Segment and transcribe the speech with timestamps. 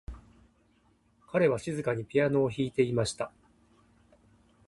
[1.27, 3.31] 彼は静かにピアノを弾いていました。